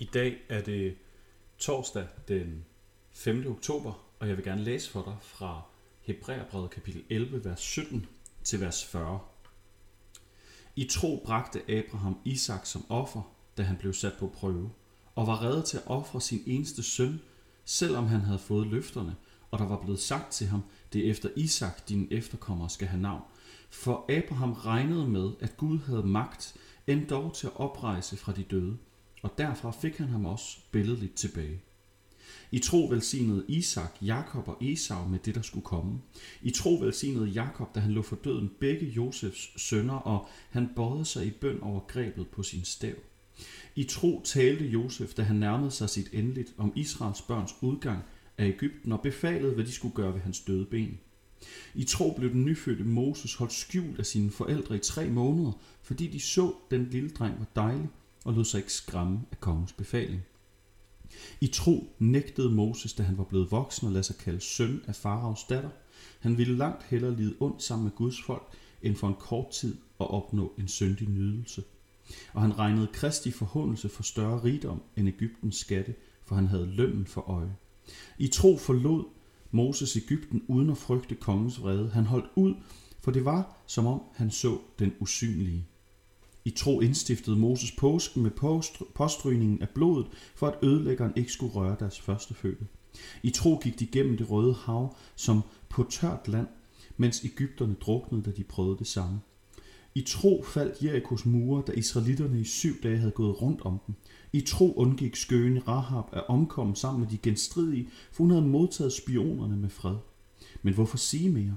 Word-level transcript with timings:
I 0.00 0.04
dag 0.04 0.36
er 0.48 0.60
det 0.60 0.96
torsdag 1.58 2.06
den 2.28 2.64
5. 3.10 3.46
oktober, 3.46 3.92
og 4.18 4.28
jeg 4.28 4.36
vil 4.36 4.44
gerne 4.44 4.64
læse 4.64 4.90
for 4.90 5.02
dig 5.02 5.16
fra 5.20 5.62
Hebræerbrevet 6.00 6.70
kapitel 6.70 7.04
11, 7.10 7.44
vers 7.44 7.60
17 7.60 8.06
til 8.44 8.60
vers 8.60 8.84
40. 8.84 9.20
I 10.76 10.84
tro 10.84 11.22
bragte 11.24 11.70
Abraham 11.70 12.18
Isak 12.24 12.66
som 12.66 12.84
offer, 12.88 13.34
da 13.56 13.62
han 13.62 13.76
blev 13.76 13.92
sat 13.92 14.12
på 14.18 14.28
prøve, 14.34 14.70
og 15.14 15.26
var 15.26 15.42
reddet 15.42 15.64
til 15.64 15.76
at 15.76 15.86
ofre 15.86 16.20
sin 16.20 16.42
eneste 16.46 16.82
søn, 16.82 17.20
selvom 17.64 18.06
han 18.06 18.20
havde 18.20 18.38
fået 18.38 18.66
løfterne, 18.66 19.16
og 19.50 19.58
der 19.58 19.66
var 19.66 19.80
blevet 19.82 20.00
sagt 20.00 20.32
til 20.32 20.46
ham, 20.46 20.62
det 20.92 21.06
er 21.06 21.10
efter 21.10 21.28
Isak, 21.36 21.88
din 21.88 22.08
efterkommer 22.10 22.68
skal 22.68 22.88
have 22.88 23.02
navn. 23.02 23.22
For 23.70 24.18
Abraham 24.18 24.52
regnede 24.52 25.08
med, 25.08 25.30
at 25.40 25.56
Gud 25.56 25.78
havde 25.78 26.06
magt, 26.06 26.56
endog 26.86 27.34
til 27.34 27.46
at 27.46 27.56
oprejse 27.56 28.16
fra 28.16 28.32
de 28.32 28.42
døde, 28.42 28.78
og 29.22 29.34
derfra 29.38 29.70
fik 29.70 29.96
han 29.96 30.08
ham 30.08 30.24
også 30.24 30.58
billedligt 30.70 31.14
tilbage. 31.14 31.60
I 32.50 32.58
tro 32.58 32.86
velsignede 32.90 33.44
Isak, 33.48 33.94
Jakob 34.02 34.48
og 34.48 34.56
Esau 34.60 35.08
med 35.08 35.18
det, 35.18 35.34
der 35.34 35.42
skulle 35.42 35.64
komme. 35.64 35.98
I 36.42 36.50
tro 36.50 36.74
velsignede 36.74 37.26
Jakob, 37.26 37.74
da 37.74 37.80
han 37.80 37.92
lå 37.92 38.02
for 38.02 38.16
døden 38.16 38.50
begge 38.60 38.86
Josefs 38.86 39.62
sønner, 39.62 39.94
og 39.94 40.28
han 40.50 40.68
bøjede 40.76 41.04
sig 41.04 41.26
i 41.26 41.30
bøn 41.30 41.60
over 41.60 41.80
grebet 41.80 42.28
på 42.28 42.42
sin 42.42 42.64
stav. 42.64 42.94
I 43.74 43.84
tro 43.84 44.22
talte 44.24 44.64
Josef, 44.64 45.14
da 45.14 45.22
han 45.22 45.36
nærmede 45.36 45.70
sig 45.70 45.90
sit 45.90 46.08
endeligt 46.12 46.54
om 46.56 46.72
Israels 46.76 47.22
børns 47.22 47.54
udgang 47.60 48.02
af 48.38 48.46
Ægypten 48.46 48.92
og 48.92 49.00
befalede, 49.00 49.54
hvad 49.54 49.64
de 49.64 49.72
skulle 49.72 49.94
gøre 49.94 50.14
ved 50.14 50.20
hans 50.20 50.40
døde 50.40 50.64
ben. 50.64 50.98
I 51.74 51.84
tro 51.84 52.14
blev 52.16 52.30
den 52.30 52.44
nyfødte 52.44 52.84
Moses 52.84 53.34
holdt 53.34 53.52
skjult 53.52 53.98
af 53.98 54.06
sine 54.06 54.30
forældre 54.30 54.76
i 54.76 54.78
tre 54.78 55.10
måneder, 55.10 55.52
fordi 55.82 56.06
de 56.06 56.20
så, 56.20 56.54
den 56.70 56.88
lille 56.90 57.10
dreng 57.10 57.38
var 57.38 57.46
dejlig 57.56 57.88
og 58.28 58.34
lod 58.34 58.44
sig 58.44 58.58
ikke 58.58 58.72
skræmme 58.72 59.20
af 59.32 59.40
kongens 59.40 59.72
befaling. 59.72 60.22
I 61.40 61.46
tro 61.46 61.96
nægtede 61.98 62.50
Moses, 62.50 62.92
da 62.92 63.02
han 63.02 63.18
var 63.18 63.24
blevet 63.24 63.50
voksen 63.50 63.86
og 63.86 63.92
lade 63.92 64.04
sig 64.04 64.16
kalde 64.16 64.40
søn 64.40 64.80
af 64.86 64.94
faraos 64.94 65.44
datter. 65.44 65.70
Han 66.20 66.38
ville 66.38 66.56
langt 66.56 66.82
hellere 66.82 67.16
lide 67.16 67.34
ondt 67.40 67.62
sammen 67.62 67.84
med 67.84 67.92
Guds 67.92 68.22
folk, 68.22 68.52
end 68.82 68.96
for 68.96 69.08
en 69.08 69.14
kort 69.14 69.50
tid 69.50 69.76
at 70.00 70.10
opnå 70.10 70.52
en 70.58 70.68
syndig 70.68 71.08
nydelse. 71.08 71.62
Og 72.32 72.42
han 72.42 72.58
regnede 72.58 72.86
Kristi 72.86 73.30
forhåndelse 73.30 73.88
for 73.88 74.02
større 74.02 74.44
rigdom 74.44 74.82
end 74.96 75.08
Ægyptens 75.08 75.56
skatte, 75.56 75.94
for 76.24 76.34
han 76.34 76.46
havde 76.46 76.66
lønnen 76.66 77.06
for 77.06 77.20
øje. 77.20 77.56
I 78.18 78.28
tro 78.28 78.56
forlod 78.56 79.04
Moses 79.50 79.96
Ægypten 79.96 80.42
uden 80.48 80.70
at 80.70 80.78
frygte 80.78 81.14
kongens 81.14 81.62
vrede. 81.62 81.90
Han 81.90 82.04
holdt 82.04 82.30
ud, 82.34 82.54
for 83.00 83.10
det 83.10 83.24
var, 83.24 83.56
som 83.66 83.86
om 83.86 84.02
han 84.14 84.30
så 84.30 84.58
den 84.78 84.94
usynlige. 85.00 85.66
I 86.44 86.50
tro 86.50 86.80
indstiftede 86.80 87.36
Moses 87.36 87.72
påsken 87.72 88.22
med 88.22 88.30
påstrygningen 88.94 89.62
af 89.62 89.68
blodet, 89.68 90.06
for 90.34 90.46
at 90.46 90.58
ødelæggeren 90.62 91.12
ikke 91.16 91.32
skulle 91.32 91.54
røre 91.54 91.76
deres 91.80 92.00
første 92.00 92.34
føde. 92.34 92.66
I 93.22 93.30
tro 93.30 93.60
gik 93.62 93.80
de 93.80 93.86
gennem 93.86 94.16
det 94.16 94.30
røde 94.30 94.54
hav 94.54 94.96
som 95.16 95.42
på 95.68 95.86
tørt 95.90 96.28
land, 96.28 96.46
mens 96.96 97.24
Ægypterne 97.24 97.74
druknede, 97.74 98.22
da 98.22 98.30
de 98.30 98.44
prøvede 98.44 98.78
det 98.78 98.86
samme. 98.86 99.20
I 99.94 100.02
tro 100.02 100.44
faldt 100.46 100.82
Jerikos 100.82 101.26
mure, 101.26 101.62
da 101.66 101.72
israelitterne 101.72 102.40
i 102.40 102.44
syv 102.44 102.82
dage 102.82 102.98
havde 102.98 103.12
gået 103.12 103.42
rundt 103.42 103.60
om 103.62 103.80
dem. 103.86 103.94
I 104.32 104.40
tro 104.40 104.72
undgik 104.72 105.16
skøne 105.16 105.62
Rahab 105.68 106.04
at 106.12 106.28
omkomme 106.28 106.76
sammen 106.76 107.00
med 107.00 107.08
de 107.08 107.18
genstridige, 107.18 107.88
for 108.12 108.24
hun 108.24 108.30
havde 108.30 108.46
modtaget 108.46 108.92
spionerne 108.92 109.56
med 109.56 109.68
fred. 109.68 109.96
Men 110.62 110.74
hvorfor 110.74 110.96
sige 110.96 111.30
mere? 111.30 111.56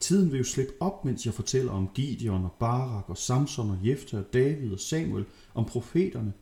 Tiden 0.00 0.32
vil 0.32 0.38
jo 0.38 0.44
slippe 0.44 0.72
op, 0.80 1.04
mens 1.04 1.26
jeg 1.26 1.34
fortæller 1.34 1.72
om 1.72 1.88
Gideon 1.94 2.44
og 2.44 2.52
Barak 2.52 3.08
og 3.08 3.18
Samson 3.18 3.70
og 3.70 3.78
Jefta 3.82 4.18
og 4.18 4.32
David 4.32 4.72
og 4.72 4.80
Samuel, 4.80 5.24
om 5.54 5.64
profeterne. 5.64 6.32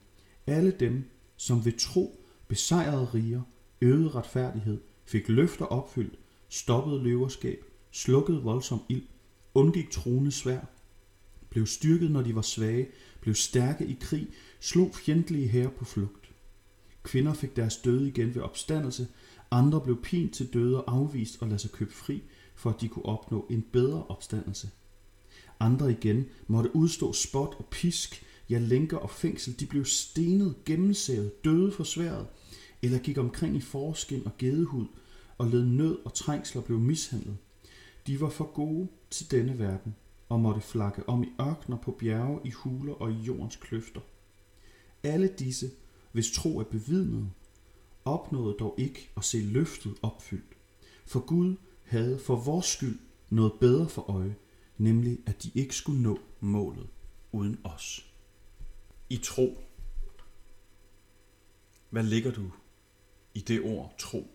Alle 0.47 0.71
dem, 0.71 1.05
som 1.37 1.65
ved 1.65 1.73
tro 1.79 2.25
besejrede 2.49 3.05
riger, 3.05 3.43
øvede 3.81 4.09
retfærdighed, 4.09 4.81
fik 5.05 5.29
løfter 5.29 5.65
opfyldt, 5.65 6.19
stoppede 6.49 7.03
løverskab, 7.03 7.65
slukkede 7.91 8.43
voldsom 8.43 8.81
ild, 8.89 9.07
undgik 9.55 9.91
truende 9.91 10.33
svær, 10.33 10.61
blev 11.51 11.67
styrket, 11.67 12.11
når 12.11 12.23
de 12.23 12.35
var 12.35 12.43
svage, 12.43 12.89
blev 13.21 13.35
stærke 13.35 13.87
i 13.87 13.97
krig, 14.01 14.29
slog 14.61 14.95
fjendtlige 14.95 15.49
her 15.49 15.69
på 15.69 15.85
flugt. 15.85 16.31
Kvinder 17.03 17.35
fik 17.35 17.57
deres 17.57 17.77
døde 17.77 18.09
igen 18.09 18.35
ved 18.35 18.43
opstandelse, 18.43 19.09
andre 19.51 19.81
blev 19.81 20.03
pint 20.03 20.35
til 20.35 20.53
døde 20.53 20.85
og 20.85 20.95
afvist 20.95 21.43
og 21.43 21.49
lade 21.49 21.59
sig 21.59 21.71
købe 21.71 21.93
fri, 21.93 22.23
for 22.59 22.71
at 22.71 22.81
de 22.81 22.89
kunne 22.89 23.07
opnå 23.07 23.47
en 23.51 23.63
bedre 23.73 24.05
opstandelse. 24.09 24.71
Andre 25.61 25.91
igen 25.91 26.27
måtte 26.47 26.77
udstå 26.77 27.13
spot 27.13 27.55
og 27.59 27.65
pisk, 27.71 28.25
ja 28.51 28.59
lænker 28.59 28.97
og 28.97 29.11
fængsel, 29.11 29.61
de 29.61 29.67
blev 29.67 29.85
stenet, 29.85 30.55
gennemsævet, 30.65 31.45
døde 31.45 31.73
for 31.73 31.85
sværet, 31.85 32.27
eller 32.83 32.99
gik 32.99 33.19
omkring 33.19 33.57
i 33.57 33.61
forskin 33.61 34.23
og 34.25 34.33
gedehud, 34.39 34.87
og 35.39 35.47
led 35.47 35.65
nød 35.65 35.99
og 36.05 36.15
trængsler 36.15 36.63
blev 36.63 36.79
mishandlet. 36.79 37.37
De 38.07 38.21
var 38.21 38.29
for 38.29 38.45
gode 38.45 38.89
til 39.11 39.31
denne 39.31 39.59
verden, 39.59 39.95
og 40.29 40.41
måtte 40.41 40.61
flakke 40.61 41.09
om 41.09 41.23
i 41.23 41.29
ørkner, 41.41 41.77
på 41.77 41.91
bjerge, 41.91 42.41
i 42.45 42.51
huler 42.51 42.95
og 42.95 43.13
i 43.13 43.15
jordens 43.15 43.57
kløfter. 43.57 44.01
Alle 45.03 45.29
disse, 45.39 45.71
hvis 46.13 46.31
tro 46.31 46.59
er 46.59 46.65
bevidnet, 46.65 47.31
opnåede 48.05 48.57
dog 48.61 48.75
ikke 48.79 49.11
at 49.17 49.25
se 49.25 49.39
løftet 49.39 49.95
opfyldt. 50.03 50.57
For 51.07 51.21
Gud 51.21 51.57
havde 51.89 52.19
for 52.19 52.37
vores 52.37 52.67
skyld 52.67 52.99
noget 53.31 53.53
bedre 53.61 53.89
for 53.89 54.11
øje, 54.11 54.37
nemlig 54.79 55.19
at 55.27 55.43
de 55.43 55.51
ikke 55.55 55.75
skulle 55.75 56.03
nå 56.03 56.19
målet 56.41 56.89
uden 57.33 57.61
os. 57.65 58.13
I 59.11 59.17
tro. 59.17 59.59
Hvad 61.91 62.03
ligger 62.03 62.31
du 62.31 62.51
i 63.35 63.41
det 63.41 63.63
ord 63.63 63.95
tro? 63.99 64.27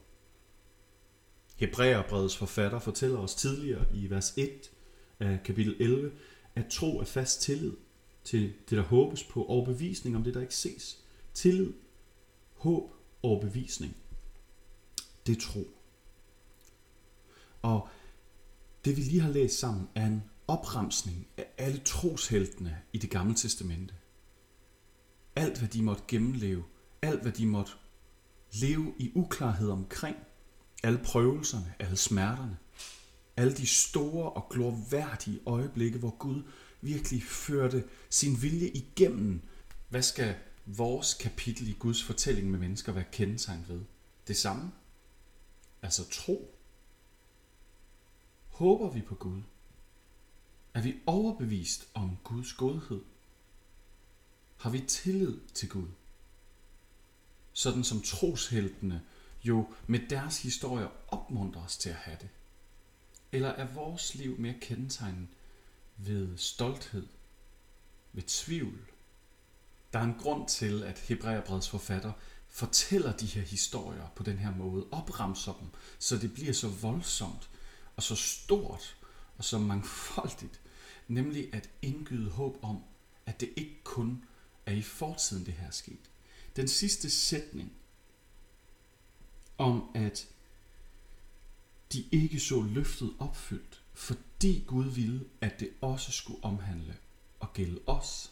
Hebræerbrevets 1.56 2.38
forfatter 2.38 2.80
fortæller 2.80 3.20
os 3.20 3.36
tidligere 3.36 3.86
i 3.94 4.10
vers 4.10 4.34
1 4.38 4.72
af 5.20 5.40
kapitel 5.46 5.76
11, 5.80 6.12
at 6.56 6.68
tro 6.68 7.00
er 7.00 7.06
fast 7.06 7.42
tillid 7.42 7.74
til 8.24 8.54
det, 8.70 8.78
der 8.78 8.82
håbes 8.82 9.24
på, 9.24 9.44
og 9.44 9.66
bevisning 9.66 10.16
om 10.16 10.24
det, 10.24 10.34
der 10.34 10.42
ikke 10.42 10.56
ses. 10.56 11.04
Tillid, 11.34 11.74
håb 12.54 12.94
og 13.24 13.42
bevisning. 13.42 13.98
Det 15.28 15.38
er 15.38 15.42
tro. 15.42 15.68
Og 17.62 17.90
det 18.86 18.98
vi 18.98 19.02
lige 19.02 19.22
har 19.22 19.32
læst 19.32 19.60
sammen 19.60 19.88
er 19.96 20.06
en 20.06 20.24
opremsning 20.48 21.28
af 21.38 21.46
alle 21.58 21.82
trosheltene 21.86 22.78
i 22.94 22.98
det 22.98 23.10
gamle 23.10 23.36
testamente. 23.36 23.94
Alt 25.36 25.60
hvad 25.60 25.70
de 25.70 25.84
måtte 25.84 26.04
gennemleve, 26.08 26.64
alt 27.02 27.22
hvad 27.22 27.32
de 27.32 27.46
måtte 27.46 27.72
leve 28.54 28.94
i 29.00 29.12
uklarhed 29.16 29.70
omkring, 29.70 30.18
alle 30.84 31.00
prøvelserne, 31.04 31.74
alle 31.80 31.98
smerterne, 31.98 32.58
alle 33.38 33.54
de 33.54 33.68
store 33.68 34.32
og 34.32 34.50
glorværdige 34.50 35.40
øjeblikke, 35.46 36.00
hvor 36.00 36.18
Gud 36.18 36.44
virkelig 36.82 37.24
førte 37.24 37.84
sin 38.10 38.42
vilje 38.42 38.68
igennem. 38.68 39.42
Hvad 39.90 40.02
skal 40.02 40.36
vores 40.66 41.14
kapitel 41.14 41.68
i 41.68 41.76
Guds 41.80 42.04
fortælling 42.04 42.52
med 42.52 42.60
mennesker 42.60 42.92
være 42.92 43.06
kendetegnet 43.12 43.70
ved? 43.70 43.82
Det 44.28 44.38
samme. 44.38 44.72
Altså 45.82 46.10
tro. 46.10 46.53
Håber 48.54 48.90
vi 48.90 49.02
på 49.02 49.16
Gud? 49.16 49.42
Er 50.74 50.82
vi 50.82 50.96
overbevist 51.06 51.88
om 51.94 52.18
Guds 52.24 52.54
godhed? 52.54 53.02
Har 54.58 54.70
vi 54.70 54.80
tillid 54.80 55.40
til 55.54 55.70
Gud? 55.70 55.88
Sådan 57.54 57.84
som 57.84 58.02
trosheltene 58.02 59.02
jo 59.44 59.74
med 59.88 60.00
deres 60.10 60.42
historier 60.42 60.88
opmuntrer 61.08 61.64
os 61.64 61.78
til 61.78 61.90
at 61.90 61.96
have 61.96 62.18
det. 62.22 62.30
Eller 63.32 63.50
er 63.50 63.74
vores 63.74 64.16
liv 64.16 64.40
mere 64.40 64.56
kendetegnet 64.62 65.28
ved 65.98 66.38
stolthed, 66.38 67.08
ved 68.14 68.24
tvivl? 68.24 68.80
Der 69.94 70.00
er 70.00 70.04
en 70.04 70.20
grund 70.20 70.48
til, 70.48 70.84
at 70.84 71.00
Hebræerbreds 71.00 71.70
forfatter 71.70 72.14
fortæller 72.48 73.18
de 73.18 73.26
her 73.26 73.42
historier 73.42 74.08
på 74.16 74.24
den 74.24 74.38
her 74.38 74.56
måde, 74.56 74.86
opremser 74.92 75.54
dem, 75.54 75.68
så 76.00 76.18
det 76.18 76.34
bliver 76.34 76.54
så 76.54 76.68
voldsomt 76.68 77.50
og 77.96 78.04
så 78.04 78.16
stort 78.16 78.98
og 79.38 79.44
så 79.44 79.58
mangfoldigt, 79.58 80.62
nemlig 81.08 81.54
at 81.54 81.70
indgyde 81.82 82.30
håb 82.30 82.60
om, 82.62 82.84
at 83.26 83.40
det 83.40 83.50
ikke 83.56 83.82
kun 83.84 84.26
er 84.66 84.74
i 84.74 84.82
fortiden, 84.82 85.46
det 85.46 85.54
her 85.54 85.68
er 85.68 85.72
sket. 85.72 86.12
Den 86.56 86.68
sidste 86.68 87.10
sætning 87.10 87.74
om, 89.58 89.92
at 89.96 90.28
de 91.94 92.06
ikke 92.12 92.40
så 92.40 92.62
løftet 92.62 93.14
opfyldt, 93.20 93.84
fordi 93.94 94.64
Gud 94.68 94.86
ville, 94.86 95.26
at 95.42 95.60
det 95.60 95.70
også 95.82 96.12
skulle 96.12 96.44
omhandle 96.44 96.98
og 97.40 97.54
gælde 97.54 97.82
os. 97.88 98.32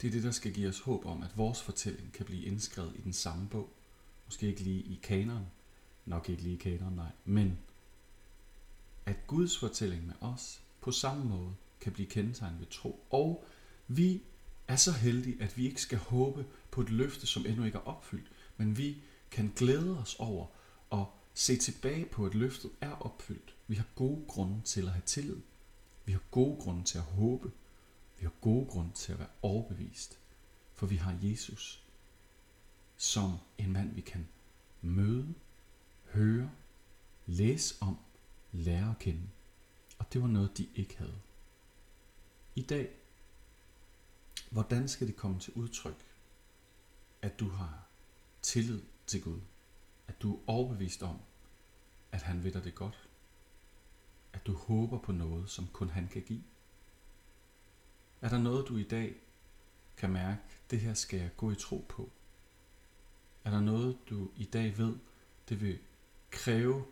Det 0.00 0.06
er 0.06 0.10
det, 0.10 0.22
der 0.22 0.30
skal 0.30 0.54
give 0.54 0.68
os 0.68 0.80
håb 0.80 1.06
om, 1.06 1.22
at 1.22 1.36
vores 1.36 1.62
fortælling 1.62 2.12
kan 2.12 2.26
blive 2.26 2.44
indskrevet 2.44 2.96
i 2.96 3.00
den 3.00 3.12
samme 3.12 3.48
bog. 3.48 3.72
Måske 4.26 4.46
ikke 4.46 4.60
lige 4.60 4.82
i 4.82 5.00
kanonen. 5.02 5.46
nok 6.06 6.28
ikke 6.28 6.42
lige 6.42 6.54
i 6.54 6.58
kanonen, 6.58 6.96
nej, 6.96 7.10
men 7.24 7.58
at 9.06 9.26
Guds 9.26 9.58
fortælling 9.58 10.06
med 10.06 10.14
os 10.20 10.60
på 10.80 10.92
samme 10.92 11.24
måde 11.24 11.54
kan 11.80 11.92
blive 11.92 12.08
kendetegnet 12.08 12.60
ved 12.60 12.66
tro. 12.66 13.06
Og 13.10 13.44
vi 13.88 14.22
er 14.68 14.76
så 14.76 14.92
heldige, 14.92 15.42
at 15.42 15.56
vi 15.56 15.66
ikke 15.66 15.82
skal 15.82 15.98
håbe 15.98 16.46
på 16.70 16.80
et 16.80 16.90
løfte, 16.90 17.26
som 17.26 17.46
endnu 17.46 17.64
ikke 17.64 17.78
er 17.78 17.88
opfyldt, 17.88 18.30
men 18.56 18.78
vi 18.78 18.96
kan 19.30 19.52
glæde 19.56 19.98
os 19.98 20.16
over 20.18 20.46
at 20.92 21.06
se 21.34 21.56
tilbage 21.56 22.06
på, 22.06 22.26
at 22.26 22.34
løftet 22.34 22.70
er 22.80 22.90
opfyldt. 22.90 23.54
Vi 23.66 23.74
har 23.74 23.86
gode 23.94 24.24
grunde 24.28 24.60
til 24.64 24.82
at 24.82 24.92
have 24.92 25.02
tillid. 25.06 25.40
Vi 26.04 26.12
har 26.12 26.22
gode 26.30 26.56
grunde 26.60 26.84
til 26.84 26.98
at 26.98 27.04
håbe. 27.04 27.52
Vi 28.18 28.24
har 28.24 28.32
gode 28.40 28.66
grunde 28.66 28.92
til 28.92 29.12
at 29.12 29.18
være 29.18 29.28
overbevist. 29.42 30.18
For 30.74 30.86
vi 30.86 30.96
har 30.96 31.18
Jesus 31.22 31.82
som 32.96 33.38
en 33.58 33.72
mand, 33.72 33.94
vi 33.94 34.00
kan 34.00 34.28
møde, 34.82 35.34
høre, 36.12 36.50
læse 37.26 37.74
om, 37.80 37.98
lære 38.52 38.90
at 38.90 38.98
kende. 38.98 39.28
Og 39.98 40.12
det 40.12 40.22
var 40.22 40.28
noget, 40.28 40.58
de 40.58 40.68
ikke 40.74 40.98
havde. 40.98 41.20
I 42.54 42.62
dag, 42.62 42.90
hvordan 44.50 44.88
skal 44.88 45.06
det 45.06 45.16
komme 45.16 45.40
til 45.40 45.52
udtryk, 45.52 46.06
at 47.22 47.40
du 47.40 47.48
har 47.48 47.86
tillid 48.42 48.82
til 49.06 49.22
Gud? 49.22 49.40
At 50.08 50.22
du 50.22 50.34
er 50.34 50.40
overbevist 50.46 51.02
om, 51.02 51.18
at 52.12 52.22
han 52.22 52.44
ved 52.44 52.52
dig 52.52 52.64
det 52.64 52.74
godt? 52.74 53.08
At 54.32 54.46
du 54.46 54.54
håber 54.54 54.98
på 54.98 55.12
noget, 55.12 55.50
som 55.50 55.66
kun 55.66 55.88
han 55.88 56.08
kan 56.08 56.22
give? 56.22 56.44
Er 58.20 58.28
der 58.28 58.38
noget, 58.38 58.68
du 58.68 58.76
i 58.76 58.82
dag 58.82 59.16
kan 59.96 60.10
mærke, 60.10 60.42
det 60.70 60.80
her 60.80 60.94
skal 60.94 61.20
jeg 61.20 61.36
gå 61.36 61.50
i 61.50 61.54
tro 61.54 61.86
på? 61.88 62.10
Er 63.44 63.50
der 63.50 63.60
noget, 63.60 63.98
du 64.10 64.30
i 64.36 64.44
dag 64.44 64.78
ved, 64.78 64.96
det 65.48 65.60
vil 65.60 65.78
kræve, 66.30 66.84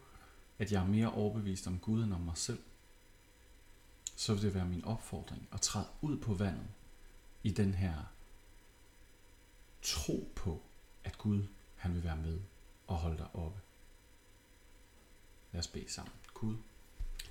at 0.58 0.72
jeg 0.72 0.82
er 0.82 0.86
mere 0.86 1.12
overbevist 1.12 1.66
om 1.66 1.78
Gud 1.78 2.04
end 2.04 2.14
om 2.14 2.20
mig 2.20 2.36
selv? 2.36 2.58
Så 4.16 4.34
vil 4.34 4.42
det 4.42 4.54
være 4.54 4.68
min 4.68 4.84
opfordring 4.84 5.48
at 5.52 5.60
træde 5.60 5.86
ud 6.00 6.16
på 6.16 6.34
vandet 6.34 6.66
i 7.42 7.50
den 7.50 7.74
her 7.74 7.94
tro 9.82 10.32
på, 10.36 10.62
at 11.04 11.18
Gud 11.18 11.42
han 11.76 11.94
vil 11.94 12.04
være 12.04 12.16
med 12.16 12.40
og 12.86 12.96
holde 12.96 13.18
dig 13.18 13.34
oppe. 13.34 13.60
Lad 15.52 15.58
os 15.58 15.68
bede 15.68 15.92
sammen. 15.92 16.12
Gud, 16.34 16.56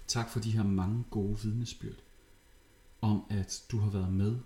tak 0.07 0.29
for 0.29 0.39
de 0.39 0.51
her 0.51 0.63
mange 0.63 1.03
gode 1.09 1.39
vidnesbyrd 1.39 1.97
om, 3.01 3.25
at 3.29 3.65
du 3.71 3.77
har 3.79 3.89
været 3.89 4.13
med, 4.13 4.39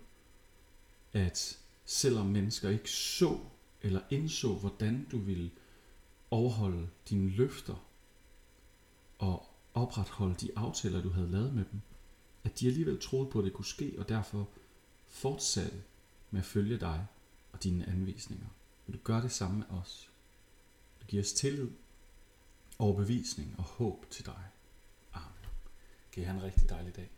at 1.14 1.60
selvom 1.86 2.26
mennesker 2.26 2.70
ikke 2.70 2.92
så 2.92 3.40
eller 3.82 4.02
indså, 4.10 4.56
hvordan 4.56 5.08
du 5.12 5.18
ville 5.18 5.52
overholde 6.32 6.90
dine 7.10 7.30
løfter 7.30 7.91
og 9.22 9.50
opretholde 9.74 10.36
de 10.36 10.50
aftaler, 10.56 11.02
du 11.02 11.10
havde 11.10 11.32
lavet 11.32 11.54
med 11.54 11.66
dem, 11.72 11.82
at 12.44 12.60
de 12.60 12.68
alligevel 12.68 13.02
troede 13.02 13.30
på, 13.30 13.40
at 13.40 13.46
det 13.46 13.54
kunne 13.54 13.66
ske, 13.66 13.96
og 13.98 14.10
derfor 14.10 14.50
fortsatte 15.08 15.84
med 16.32 16.40
at 16.40 16.46
følge 16.46 16.80
dig 16.80 17.08
og 17.52 17.64
dine 17.64 17.90
anvisninger. 17.90 18.48
Vil 18.86 18.96
du 18.96 19.00
gøre 19.04 19.22
det 19.22 19.32
samme 19.32 19.58
med 19.58 19.66
os? 19.70 20.12
Du 21.02 21.06
giver 21.06 21.24
os 21.24 21.34
tillid, 21.34 21.70
overbevisning 22.80 23.56
og 23.58 23.64
håb 23.64 24.06
til 24.10 24.26
dig. 24.26 24.44
Amen. 25.14 25.50
Giv 26.12 26.26
han 26.26 26.36
have 26.36 26.46
en 26.46 26.52
rigtig 26.52 26.70
dejlig 26.70 26.96
dag. 26.96 27.10